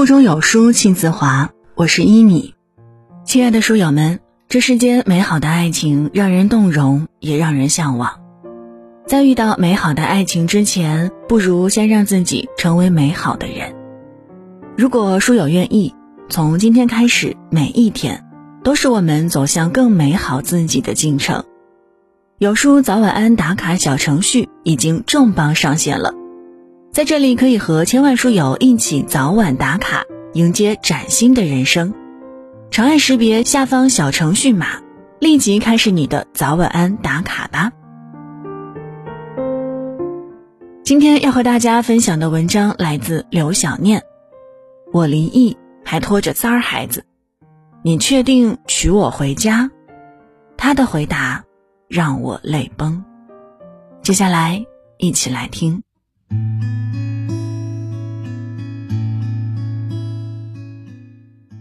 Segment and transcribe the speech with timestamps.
[0.00, 2.54] 腹中有书气自华，我是依米。
[3.26, 8.18] 亲爱的书友们，这世间美好的爱情让人动容，也让人向往。
[9.06, 13.74] 在遇到美好的爱情之前，不如先让自己成为美好的人。
[14.74, 15.94] 如果书友愿意，
[16.30, 18.24] 从今天开始，每一天
[18.64, 21.44] 都是我们走向更美好自己的进程。
[22.38, 26.14] 有书早晚安打卡小程序已经重磅上线了。
[26.92, 31.94] 在这里可以和千万书友一起早晚打卡，迎接崭新的人生。
[32.68, 34.82] 长按识别下方小程序码，
[35.20, 37.70] 立即开始你的早晚安打卡吧。
[40.82, 44.02] 今天要和大家分享的文章来自刘小念。
[44.92, 47.04] 我离异还拖着仨儿孩子，
[47.84, 49.70] 你确定娶我回家？
[50.56, 51.44] 他的回答
[51.88, 53.04] 让我泪崩。
[54.02, 54.64] 接下来
[54.98, 55.80] 一起来听。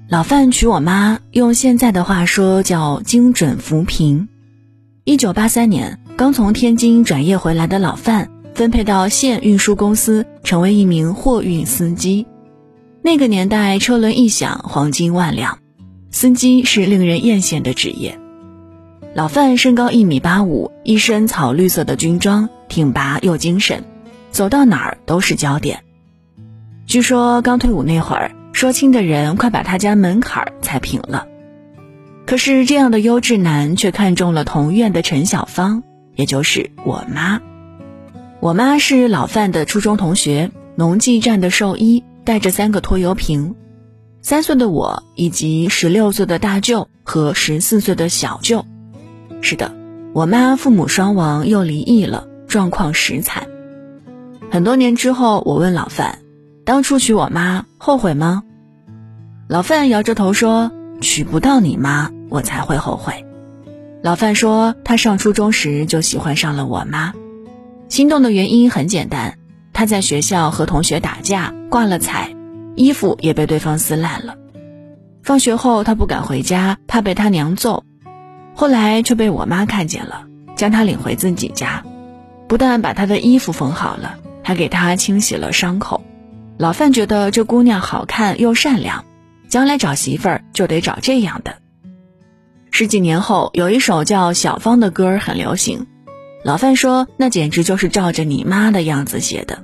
[0.10, 4.28] 老范娶我妈，用现在的话说叫精准扶贫。
[5.04, 12.26] 一九八三年，刚从天津转业回来的老范，分配到县运输公司，成为一名货运司机。
[13.04, 15.60] 那个年代，车轮一响，黄金万两，
[16.10, 18.20] 司机是令人艳羡的职业。
[19.14, 23.84] 老范身高一米八五，一身草绿色的军装，挺拔又精神，
[24.32, 25.84] 走到哪儿都是焦点。
[26.88, 28.32] 据说刚退伍那会儿。
[28.54, 31.28] 说亲的人快把他家门槛儿踩平了，
[32.26, 35.84] 可是这样的优质男却看中了同院的陈小芳，
[36.16, 37.42] 也就是我妈。
[38.42, 43.56] 我妈是老范的初中同学，农技站的兽医，带着三个拖油瓶。
[44.22, 48.66] 三岁的我，以及十六岁的大舅和十四岁的小舅。
[49.42, 49.74] 是的，
[50.14, 53.48] 我妈父母双亡又离异了，状况实惨。
[54.52, 56.20] 很多年之后，我问老范，
[56.70, 58.44] 当初娶我妈后悔吗？
[59.48, 63.26] 老范摇着头说：“娶不到你妈，我才会后悔。”
[64.04, 67.14] 老范说：“他上初中时就喜欢上了我妈，
[67.88, 69.40] 心动的原因很简单，
[69.74, 72.36] 他在学校和同学打架挂了彩，
[72.76, 74.36] 衣服也被对方撕烂了。
[75.24, 77.84] 放学后他不敢回家，怕被他娘揍，
[78.54, 81.84] 后来却被我妈看见了，将他领回自己家，
[82.48, 86.04] 不但把他的衣服缝好了，还给他清洗了伤口。
[86.60, 89.04] 老范觉得这姑娘好看又善良。”
[89.50, 91.56] 将来找媳妇儿就得找这样的。
[92.70, 95.88] 十几年后，有一首叫《小芳》的歌很流行，
[96.44, 99.64] 老范说那简直就是照着你妈的样子写的。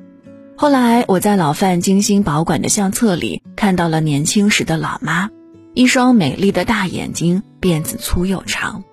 [0.58, 5.30] 后来我在老范精心保管的相册里看到了年轻时的老妈，
[5.76, 8.84] 一双美丽的大眼睛，辫子粗又长。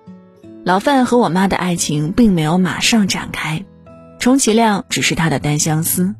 [0.63, 3.65] 老范和我妈的爱情并没有马上展开，
[4.19, 6.13] 充其量只是他的单相思。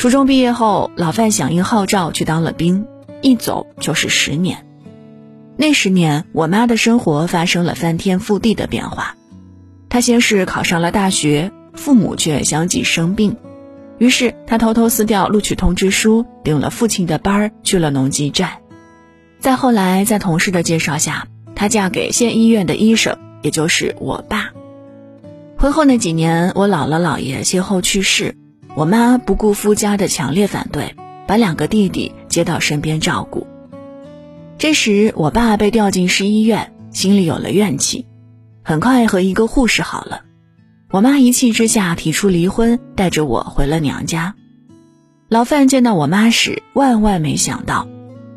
[0.00, 2.86] 初中毕业后，老范响应号召去当了兵。
[3.20, 4.64] 一走就是十年，
[5.58, 9.14] 那十年，我妈的生活发生了翻天覆地的变化。
[9.90, 13.36] 她先是考上了大学，父母却相继生病，
[13.98, 18.52] 于是她偷偷撕掉录取通知书，顶了父亲的班儿去了农机站。
[19.38, 24.48] 再后来，在同事的介绍下，她嫁给县医院的医生，也就是我爸。
[25.58, 28.34] 婚后那几年，我姥姥姥爷先后去世，
[28.74, 30.94] 我妈不顾夫家的强烈反对。
[31.30, 33.46] 把两个弟弟接到身边照顾。
[34.58, 38.04] 这时，我爸被调进市医院，心里有了怨气，
[38.64, 40.22] 很快和一个护士好了。
[40.90, 44.34] 我妈一气之下提出离婚，带着我回了娘家。
[45.28, 47.86] 老范见到我妈时，万万没想到，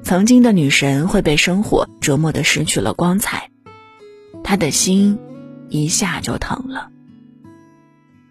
[0.04, 3.50] 曾经的女神会被生活折磨的失去了光彩，
[4.44, 5.18] 他的心
[5.70, 6.92] 一下就疼了。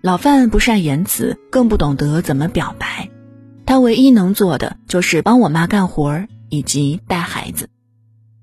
[0.03, 3.09] 老范不善言辞，更不懂得怎么表白。
[3.65, 7.71] 他唯一能做的就是帮我妈干活儿以及带孩子。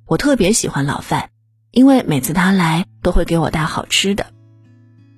[0.07, 1.27] 我特别喜欢老范，
[1.71, 4.27] 因为每次他来都会给我带好吃的。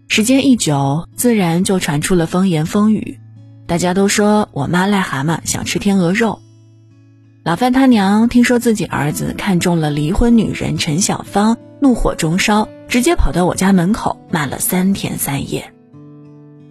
[0.07, 3.19] 时间一久，自然就传出了风言风语，
[3.67, 6.39] 大家都说我妈癞蛤蟆想吃天鹅肉。
[7.43, 15.71] 老范他娘听说自己儿子看中了离婚女人陈小芳，怒火中烧，直接跑到我家门口骂了三天三夜。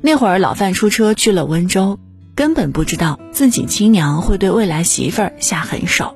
[0.00, 1.99] 那会儿老范出车去了温州。
[2.37, 6.14] 根本不知道自己亲娘会对未来媳妇儿下狠手，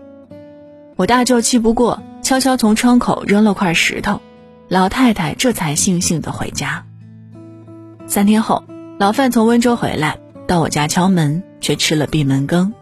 [0.96, 4.22] 我大舅气不过，悄悄从窗口扔了块石头，
[4.68, 6.86] 老太太这才悻悻地回家。
[8.06, 8.64] 三天后，
[8.98, 10.16] 老范从温州回来，
[10.46, 12.72] 到我家敲门，却吃了闭门羹。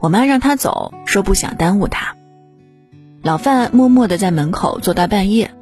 [0.00, 2.16] 我妈让他走，说不想耽误他。
[3.22, 5.54] 老范默默地在门口坐到半夜，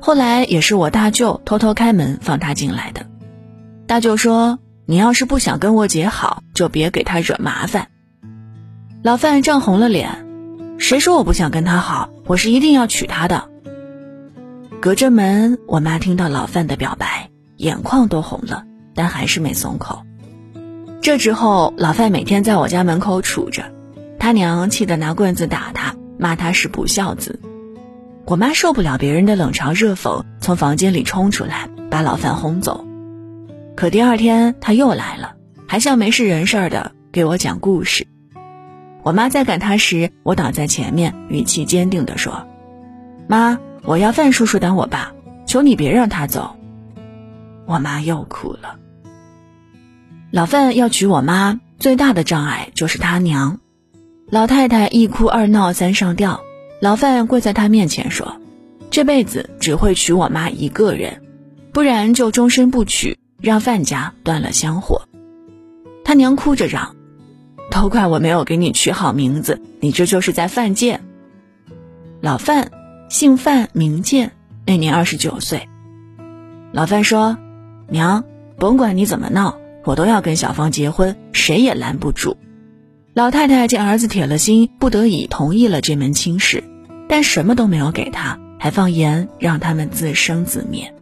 [0.00, 3.06] 后来也是我大舅偷偷开门放他进来的。
[3.88, 4.60] 大舅说。
[4.90, 7.88] 你要是不想跟我姐好，就别给她惹麻烦。
[9.02, 10.24] 老范涨红了脸
[10.80, 12.08] ：“谁说我不想跟他好？
[12.24, 13.50] 我是一定要娶她的。”
[14.80, 18.64] 隔着门，我妈听到老范的表白，眼眶都红了，
[18.94, 20.00] 但还是没松口。
[21.02, 23.70] 这之后，老范每天在我家门口杵着，
[24.18, 27.38] 他娘气得拿棍子打他，骂他是不孝子。
[28.24, 32.87] 我妈受不了别人的冷嘲热讽，从房间里冲出来，把老范轰走。
[33.78, 35.36] 可第二天他又来了，
[35.68, 38.08] 还像没事人事的给我讲故事。
[39.04, 42.48] 我妈在赶他时，我挡在前面，语气坚定地说
[43.28, 45.12] ：“妈，我要范叔叔当我爸，
[45.46, 46.56] 求你别让他走。”
[47.66, 48.80] 我妈又哭了。
[50.32, 53.60] 老范要娶我妈，最大的障碍就是他娘。
[54.28, 56.40] 老太太一哭二闹三上吊，
[56.80, 58.40] 老范跪在她面前说
[58.90, 61.22] ：“这辈子只会娶我妈一个人，
[61.72, 65.02] 不然就终身不娶，让范家断了香火。”
[66.04, 66.96] 他娘哭着嚷
[67.70, 71.02] ：“都怪我没有给你取好名字，你这就是在犯贱。”
[72.20, 72.70] 老范
[73.08, 74.32] 姓范，名建，
[74.66, 75.68] 那年二十九岁。
[76.72, 77.38] 老范说
[77.88, 78.24] ：“娘，
[78.58, 82.36] 甭管你怎么闹。”我都要跟小芳结婚，谁也拦不住。
[83.14, 86.62] 老太太见儿子铁了心，不得已同意了这门亲事，
[87.08, 90.92] 但什么都没有给他，还放言让他们自生自灭。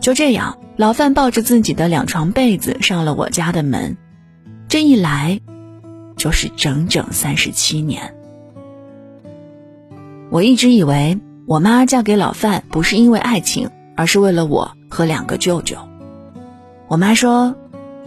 [0.00, 3.96] 就这样，老范抱着自己的两床被子上了我家的门，
[4.66, 5.40] 这一来，
[6.16, 8.14] 就是整整三十七年。
[10.30, 15.76] 我一直以为我妈嫁给老范不是因为爱情，而是为了我和两个舅舅。
[16.88, 17.54] 我妈说：“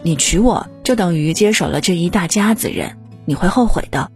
[0.01, 4.09] 你娶我就等于接手了这一大家子人，你会后悔的。”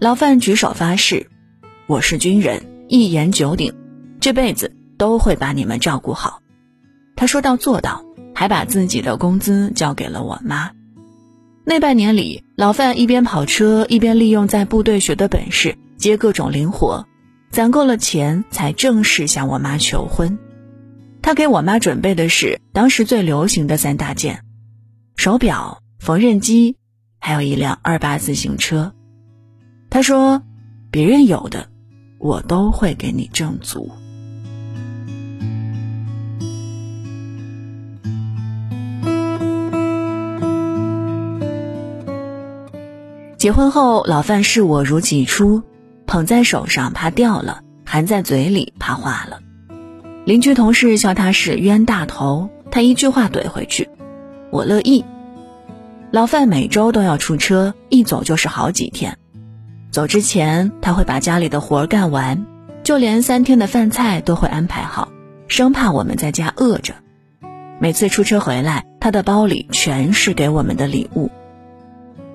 [0.00, 1.28] 老范举手发誓
[1.86, 3.74] ：“我是军人，一言九鼎，
[4.20, 6.40] 这辈子都会把你们照顾好。”
[7.16, 8.04] 他说到做到，
[8.34, 10.70] 还把自己的工资交给了我妈。
[11.64, 17.06] 那半年里，老范一边跑车，一边利用在部队学的本事接各种零活，
[17.50, 20.38] 攒够了钱，才正式向我妈求婚。
[21.22, 24.40] 他给我妈准备的是当时最流行的三大件：
[25.14, 26.76] 手表、缝纫机，
[27.20, 28.92] 还有一辆二八自行车。
[29.88, 30.42] 他说
[30.90, 31.68] ：“别人有的，
[32.18, 33.92] 我都会给你挣足。”
[43.42, 45.64] 结婚后，老范视我如己出，
[46.06, 49.40] 捧在手上怕掉了，含在嘴里怕化了。
[50.24, 53.90] 邻居同事笑他是冤大头，他一句话怼回去
[54.52, 55.04] ：“我乐意。”
[56.12, 59.18] 老范每周都要出车，一走就是好几天。
[59.90, 62.46] 走之前他会把家里的活干完，
[62.84, 65.08] 就连三天的饭菜都会安排好，
[65.48, 66.94] 生怕我们在家饿着。
[67.80, 71.28] 每次出车回来，他的包里全是给我们的礼物。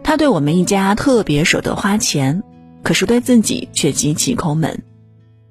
[0.07, 2.42] 他对我们一家特别舍得花钱，
[2.81, 4.81] 可是对自己却极其抠门。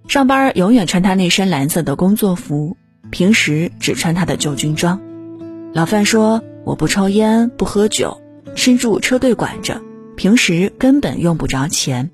[0.08, 2.75] 上班永远穿他那身蓝色的工作服，
[3.11, 4.99] 平时只穿他的旧军装。
[5.75, 8.19] 老范说：“我不抽烟，不喝酒，
[8.55, 9.79] 吃住车队管着，
[10.17, 12.11] 平时根本用不着钱。”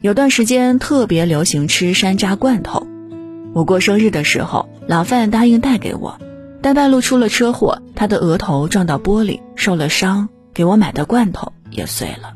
[0.00, 2.86] 有段时间特别流行吃山楂罐头，
[3.52, 6.18] 我过生日的时候，老范答应带给我，
[6.62, 10.26] 但半路出了车祸，他的额头撞到玻璃，受了伤，
[10.58, 12.34] 给我买的罐头也碎了。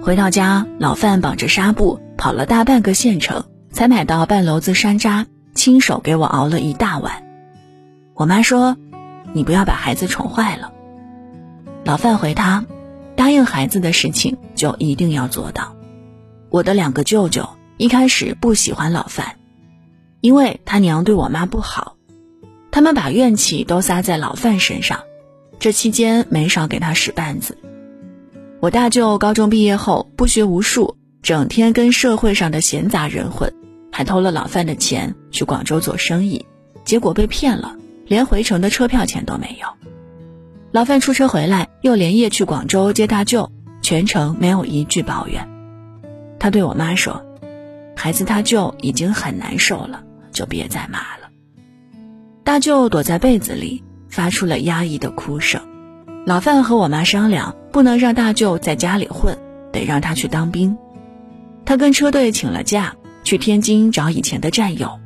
[0.00, 2.00] 回到家，老范绑着纱布。
[2.16, 7.22] 跑了大半个县城，才买到半篓子山楂，亲手给我熬了一大碗。
[8.14, 8.78] 我妈说
[9.34, 10.72] ：“你不要把孩子宠坏了。”
[11.84, 12.64] 老范回他
[13.16, 15.76] ：“答应孩子的事情就一定要做到。”
[16.48, 19.36] 我的两个舅舅一开始不喜欢老范，
[20.22, 21.96] 因为他娘对我妈不好，
[22.70, 25.00] 他们把怨气都撒在老范身上，
[25.60, 27.56] 这期间没少给他使绊子。
[28.60, 30.96] 我大舅高中毕业后不学无术。
[31.22, 33.52] 整天跟社会上的闲杂人混，
[33.92, 36.46] 还偷了老范的钱去广州做生意，
[36.82, 37.76] 结果被骗了，
[38.06, 39.68] 连回程的车票钱都没有。
[40.72, 43.52] 老范出车回来，又连夜去广州接大舅，
[43.82, 45.46] 全程没有一句抱怨。
[46.38, 47.22] 他对我妈说
[47.94, 50.02] ：“孩子他舅已经很难受了，
[50.32, 51.28] 就别再骂了。”
[52.44, 55.60] 大舅躲在被子里，发出了压抑的哭声。
[56.26, 59.38] 老范和我妈商量，不能让大舅在家里混，
[59.72, 60.76] 得让他去当兵。
[61.64, 64.98] 他跟车队请了假，去天津找以前的战友。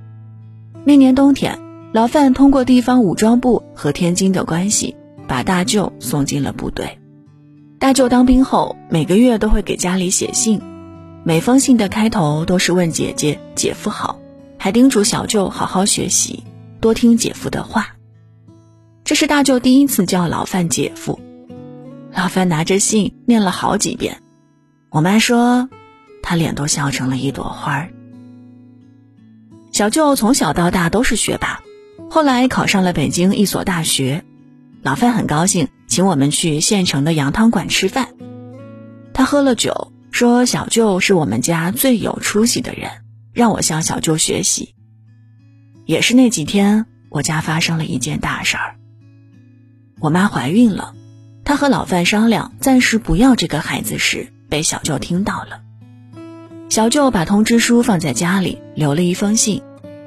[0.85, 1.59] 那年冬天，
[1.93, 4.97] 老范通过地方武装部和天津的关系，
[5.29, 6.99] 把大舅送进了部队。
[7.79, 10.61] 大舅当兵后，每个月都会给家里写信，
[11.23, 14.19] 每封信的开头都是问姐姐、姐夫好，
[14.59, 16.43] 还叮嘱小舅好好学习，
[16.81, 17.94] 多听姐夫的话。
[19.05, 21.21] 这是大舅第一次叫老范姐夫。
[22.11, 24.23] 老范拿着信念了好几遍。
[24.89, 25.69] 我妈说，
[26.23, 27.91] 他脸都笑成了一朵花儿。
[29.73, 31.61] 小舅从小到大都是学霸，
[32.09, 34.25] 后来考上了北京一所大学。
[34.83, 38.09] 老范很高兴，请我们去县城的羊汤馆吃饭。
[39.13, 42.91] 他喝了酒，说小舅是我们家最有出息的人，
[43.35, 44.75] 让我向小舅学习。
[45.85, 48.74] 也是那几天，我家发生了一件大事儿。
[50.05, 50.95] 我妈怀孕了，
[51.45, 55.63] 她和老范商量暂时不要这个孩子时，被小舅听到了。
[56.69, 59.63] 小舅把通知书放在家里，留了一封信，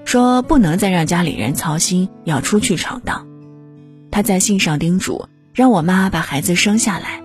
[0.06, 3.26] 说不能再让家里人操心，要出去闯荡。
[4.12, 7.24] 他在信上叮嘱，让我妈把孩子生下来。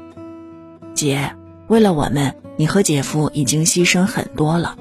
[0.94, 1.34] 姐，
[1.66, 4.78] 为了我们，你和姐夫已经牺牲很多了，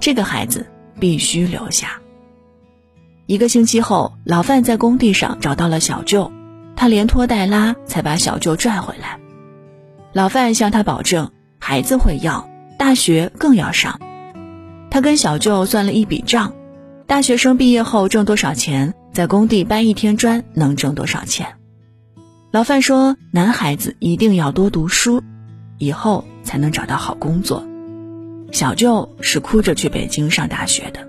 [0.00, 0.64] 这个孩子
[0.98, 2.00] 必须留下。
[3.26, 6.32] 一个星期后，老范在工地上找到了小舅，
[6.80, 9.18] 他连拖带拉才把小舅拽回来。
[10.14, 12.48] 老范向他保证，孩子会要。
[12.78, 14.00] 大学更要上，
[14.90, 16.54] 他跟小舅算了一笔账：
[17.06, 21.46] 大学生毕业后挣多少钱，在工地搬一天砖能挣多少钱。
[22.50, 25.22] 老范说：“男孩子一定要多读书，
[25.76, 27.62] 以后才能找到好工作。”
[28.52, 31.06] 小舅是哭着去北京上大学的。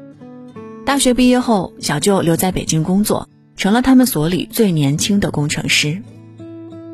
[0.85, 3.29] 大学毕业后，小舅留在北京工作，
[3.61, 6.01] 成了他们所里最年轻的工程师。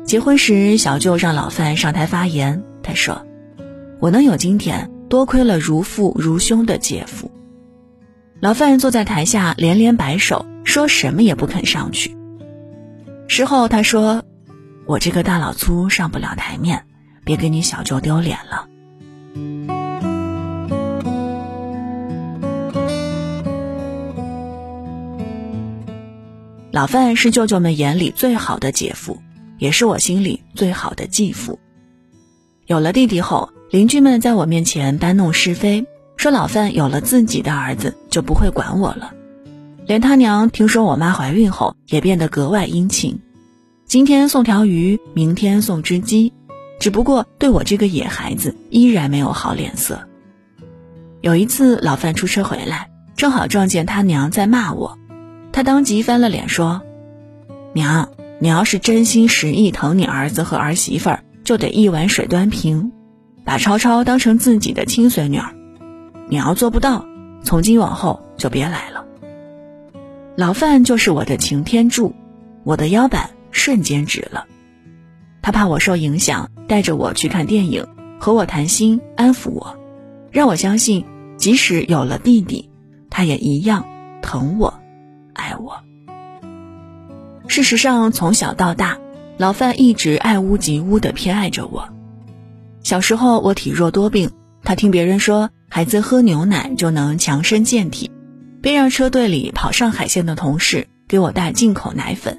[0.04, 3.24] 结婚时，小舅让老范上台发言，他说。
[4.00, 7.30] 我能有今天，多亏了如父如兄的姐夫。
[8.40, 12.14] 老范坐在台下连连摆手，说什么也不肯上去。
[13.28, 14.22] 事后他说
[14.84, 16.84] ：“我这个大老粗上不了台面，
[17.24, 18.68] 别给你小舅丢脸了。”
[26.78, 29.20] 老范是舅舅们眼里最好的姐夫，
[29.58, 31.58] 也是我心里最好的继父。
[32.66, 33.50] 有了弟弟后。
[33.70, 35.84] 邻居们在我面前搬弄是非，
[36.16, 39.12] 说老范有了自己的儿子就不会管我了。
[39.86, 43.18] 连他娘听说我妈怀孕后，也变得格外殷勤，
[43.84, 46.32] 今天送条鱼，明天送只鸡，
[46.78, 49.98] 只不过对我这个野孩子依然没有好脸色。
[51.22, 54.96] 有一次，老范出车回来，正好撞见他娘在骂我，
[55.58, 56.82] 他当即翻了脸说
[57.74, 62.92] ：“娘，你要是真心实意疼你儿子和儿媳妇儿，就得一碗水端平。”
[63.44, 65.52] 把超超当成自己的亲孙女儿，
[66.28, 67.04] 你要做不到，
[67.42, 69.04] 从今往后就别来了。
[70.36, 72.14] 老范就是我的擎天柱，
[72.62, 74.44] 我的腰板瞬间直了。
[75.42, 77.84] 他怕我受影响，带着我去看电影，
[78.20, 79.76] 和我谈心，安抚我，
[80.30, 81.04] 让我相信，
[81.36, 82.70] 即使有了弟弟，
[83.10, 83.84] 他也一样
[84.22, 84.77] 疼我，
[85.38, 85.78] 爱我。
[87.46, 88.98] 事实上，从小到大，
[89.38, 91.88] 老范一直爱屋及乌的偏爱着我。
[92.82, 94.30] 小时候我体弱多病，
[94.62, 98.10] 他听别人说孩子喝牛奶就能强身健体，
[98.60, 102.38] 便让车队里跑上海线的同事给我带进口奶粉。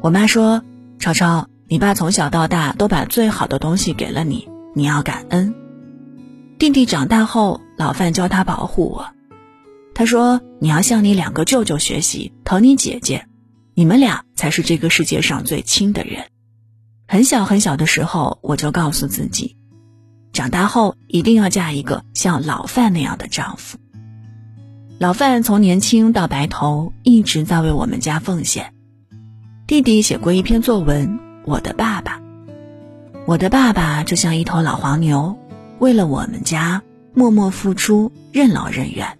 [0.00, 0.62] 我妈说
[1.00, 5.54] ：“超超，你爸从小到大都把最好的东西给了你，你要感恩。”
[6.58, 9.06] 弟弟长大后，老范教他保护我，
[9.94, 13.26] 他说：“你要向你两个舅舅学习，疼你姐姐，
[13.74, 16.24] 你们俩才是这个世界上最亲的人。”
[17.06, 19.56] 很小很小的时候，我就告诉自己，
[20.32, 23.78] 长大后一定要嫁一个像老范那样的丈夫。
[24.98, 28.72] 老范从年轻到白头，一直在为我们家奉献。
[29.66, 31.08] 弟弟写过一篇作文
[31.44, 32.18] 《我的爸爸》，
[33.26, 35.38] 我的爸爸就像一头老黄牛，
[35.78, 36.82] 为了我们家
[37.14, 39.18] 默默付出，任劳任怨。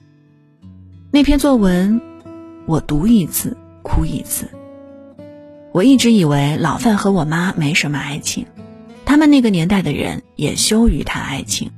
[1.14, 2.00] 那篇作文，
[2.66, 4.50] 我读一次哭一次。
[5.71, 8.44] 我一直以为老范和我妈没什么爱情，
[9.04, 11.71] 他们那个年代的人也羞于谈爱情。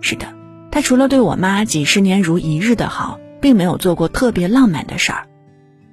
[0.00, 0.26] 是的，
[0.72, 5.28] 他除了对我妈几十年如一日的好，并没有做过特别浪漫的事儿。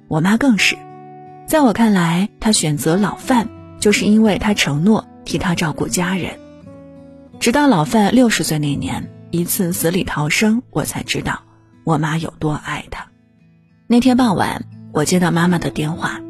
[0.08, 0.76] 我妈更是，
[1.46, 6.32] 在我看来，她选择老范就是因为他承诺替她照顾家人。
[7.38, 11.40] 直到老范六十岁那年，一次死里逃生，我才知道
[11.84, 13.06] 我妈有多爱他。
[13.86, 16.20] 那天傍晚，我接到妈妈的电话。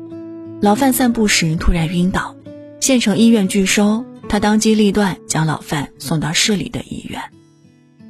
[0.61, 2.37] 老范散步时突然晕倒，
[2.81, 7.21] 县城医院拒收，他当机立断将老范送到市里的医院。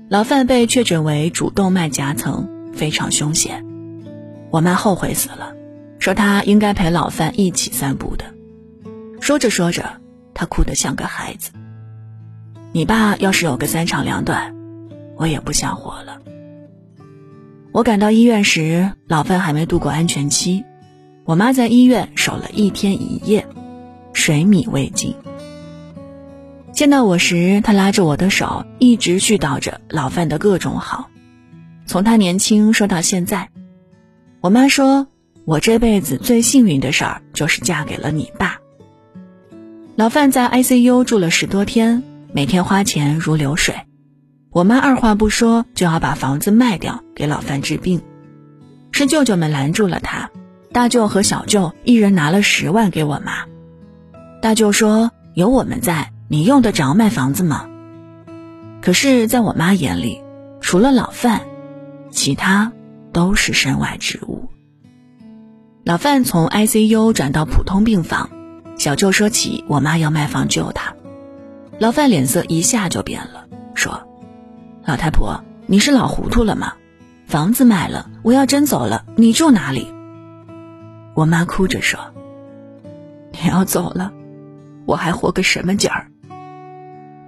[0.08, 3.64] 老范被确诊为主动脉夹层，非常凶险。
[4.50, 5.54] 我妈后悔死了，
[5.98, 8.26] 说她应该陪老范一起散步的。
[9.20, 10.00] 说着说着，
[10.34, 11.50] 她哭得像个孩子。
[12.72, 14.54] 你爸要是有个三长两短，
[15.16, 16.21] 我也不想活了。
[17.72, 20.62] 我赶到医院时，老范还没度过安全期。
[21.24, 23.46] 我妈在医院守了一天一夜，
[24.12, 25.14] 水米未进。
[26.72, 31.08] 见到我时，他拉着我的手，一直絮叨着老范的各种好，
[31.86, 33.48] 从他年轻说到现在。
[34.42, 35.06] 我妈说，
[35.46, 38.58] 我这辈子最幸运的事儿就是嫁给了你爸。
[39.96, 42.02] 老范在 ICU 住了十多天，
[42.34, 43.74] 每天花钱如流水。
[44.52, 48.02] 我妈二话不说就要把房子卖掉给老范治病，
[48.90, 50.30] 是舅舅们拦住了他。
[50.72, 53.46] 大舅和小舅一人拿了十万给我妈。
[54.42, 57.66] 大舅说：“有我们在，你用得着卖房子吗？”
[58.82, 60.22] 可是，在我妈眼里，
[60.60, 61.40] 除了老范，
[62.10, 62.72] 其他
[63.10, 64.50] 都是身外之物。
[65.82, 68.28] 老范从 ICU 转到普通病房，
[68.76, 70.94] 小舅说起我妈要卖房救他，
[71.78, 74.06] 老范脸色一下就变了，说。
[74.84, 76.72] 老太婆，你是老糊涂了吗？
[77.26, 79.86] 房子卖了，我要真走了，你住哪里？
[81.14, 82.00] 我妈哭着说
[83.30, 84.12] ：“你要走了，
[84.84, 86.08] 我还活个什么劲儿？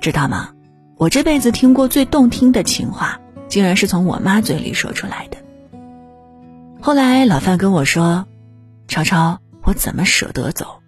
[0.01, 0.51] 知道吗？
[0.97, 5.37] 我这辈子听过最动听的情话，竟然是从我妈嘴里说出来的。”
[6.83, 8.27] 后来老范跟我说
[8.89, 10.83] ：“超超，我怎么舍得走？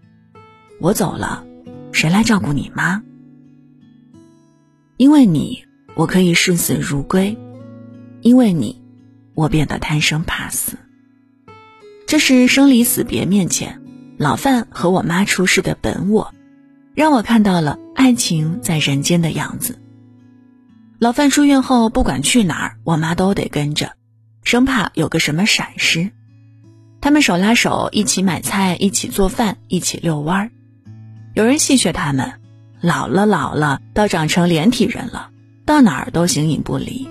[0.80, 1.44] 我走了，
[1.92, 3.02] 谁来照顾你妈？
[4.96, 5.64] 因为你。”
[5.96, 7.38] 我可以视死如归，
[8.20, 8.82] 因为你，
[9.34, 10.76] 我变得贪生怕死。
[12.06, 13.80] 这是生离死别面前，
[14.18, 16.34] 老范和我妈出世的本我，
[16.94, 19.78] 让我看到了爱情在人间的样子。
[20.98, 23.92] 老范出院后，不管去哪儿，我妈都得跟着，
[24.44, 26.10] 生怕有个什么闪失。
[27.00, 30.50] 他们手拉手一起买菜，一起做饭，一起遛弯儿。
[31.32, 32.32] 有人戏谑他们，
[32.82, 35.30] 老了老了，倒长成连体人了。
[35.66, 37.06] 到哪儿都形影不离。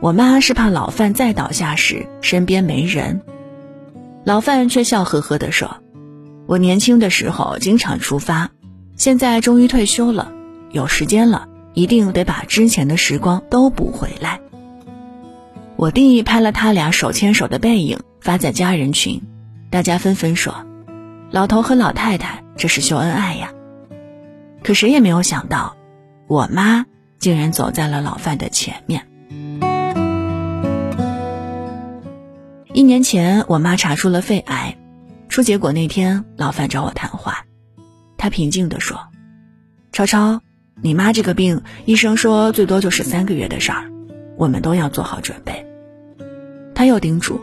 [0.00, 3.22] 我妈是怕老范再倒下时身边没人，
[4.24, 5.78] 老范却笑呵呵地说
[6.46, 8.50] ：“我年轻的时候经常出发，
[8.96, 10.30] 现在终于退休了，
[10.72, 14.40] 有时间了，一定得把之前的时光都补回来。”
[15.76, 19.22] 我弟拍了他俩手牵手的背影发在家人群，
[19.70, 20.66] 大家纷纷说
[21.30, 23.52] ：“老头和老太太这是秀恩爱呀。”
[24.62, 25.76] 可谁也没有想到，
[26.26, 26.84] 我妈。
[27.24, 29.08] 竟然走在了老范的前面。
[32.74, 34.76] 一年前，我妈查出了肺癌，
[35.30, 37.46] 出结果那天，老范找我谈话，
[38.18, 39.00] 他平静地说
[39.90, 40.42] ：“超超，
[40.82, 43.90] 你妈这个病，医生说最多就是三个月的事儿，
[44.36, 45.66] 我们都要做好准备。”
[46.76, 47.40] 他又叮嘱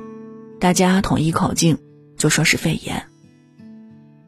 [0.60, 1.80] 大家统一口径，
[2.20, 3.02] 就说是肺炎。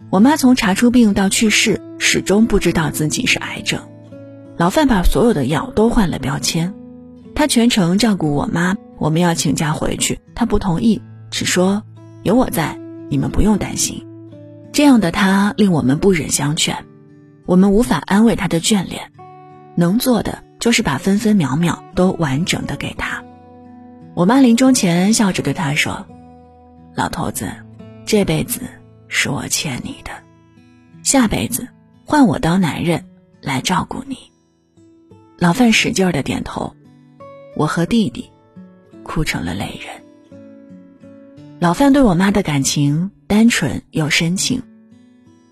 [0.09, 3.79] 我妈从查出病到去世，始终不知道自己是癌症。
[4.63, 6.73] 老范把所有的药都换了标签，
[7.35, 8.77] 他全程照顾我妈。
[8.97, 11.83] 我们要请假回去，他不同意，只说
[12.21, 14.07] 有我在，你们不用担心。
[14.71, 16.77] 这样的他令我们不忍相劝，
[17.45, 19.11] 我们无法安慰他的眷恋，
[19.75, 23.21] 能做的就是把分分秒秒都完整的给他。
[24.13, 26.07] 我妈临终前笑着对他说
[26.95, 27.51] ：“老头子，
[28.05, 28.61] 这辈子
[29.09, 30.11] 是我欠你的，
[31.03, 31.67] 下辈子
[32.05, 33.03] 换我当男人
[33.41, 34.15] 来照顾你。”
[35.37, 36.75] 老范使劲的点头，
[37.55, 38.29] 我和弟弟
[39.03, 40.03] 哭成了泪人。
[41.59, 44.61] 老范对我妈的感情单纯又深情，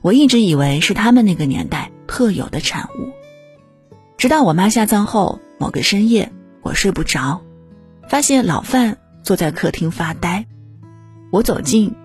[0.01, 3.09] 我一直以为是他们那个年代特有的产物。
[4.17, 7.41] 直到我妈下葬后，某个深夜我睡不着，
[8.07, 10.45] 发现老范坐在客厅发呆。
[11.31, 11.95] 我走近，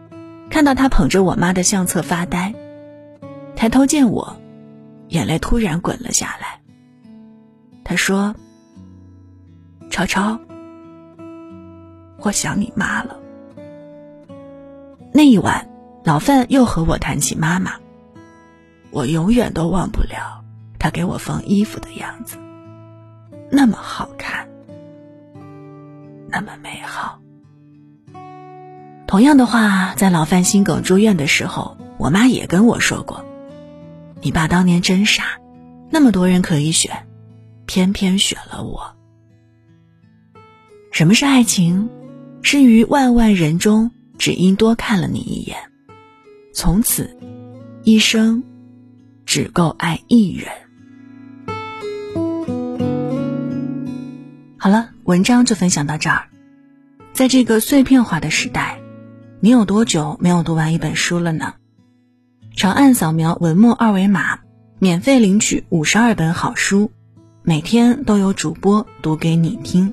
[0.51, 2.55] 看到他捧着我妈的相册发呆，
[3.55, 4.37] 抬头见我，
[5.09, 6.56] 眼泪突然滚了下来。
[7.89, 8.35] 他说
[9.91, 10.41] ：“超超，
[12.19, 13.17] 我想你妈了。”
[15.15, 15.69] 那一晚，
[16.03, 17.75] 老范又和我谈起妈妈，
[18.91, 20.43] 我永远都忘不了
[20.81, 22.39] 他给我缝衣服的样子，
[23.53, 24.49] 那么好看，
[26.29, 27.21] 那么美好。
[29.07, 33.25] 同样的话，在老范心梗住院的时候，我妈也跟我说过
[34.23, 35.39] ：“你爸当年真傻，
[35.89, 36.91] 那么多人可以选。”
[37.67, 38.95] 偏偏选了我。
[40.91, 41.89] 什么是爱情？
[42.43, 45.57] 是于万万人中，只因多看了你一眼，
[46.55, 47.19] 从此
[47.83, 48.43] 一生
[49.27, 50.49] 只够爱一人。
[54.57, 56.29] 好了，文章就分享到这儿。
[57.13, 58.79] 在这个碎片化的时代，
[59.41, 61.55] 你有多久没有读完一本书了呢？
[62.55, 64.39] 长按扫描文末二维码，
[64.79, 66.91] 免费领取五十二本好书。
[67.49, 69.93] 每天都有主播读给你听。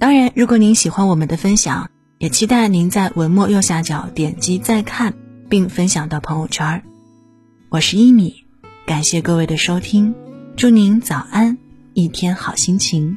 [0.00, 5.14] 当然，如果您喜欢我们的分享，也期待您在文末右下角点击再看，
[5.48, 6.82] 并分享到朋友圈。
[7.68, 8.44] 我是一米。
[8.84, 10.12] 感谢各位的收听，
[10.56, 11.56] 祝您早安，
[11.94, 13.16] 一天好心情。